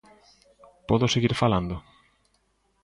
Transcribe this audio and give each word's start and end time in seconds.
¿Podo 0.89 1.05
seguir 1.13 1.33
falando? 1.41 1.75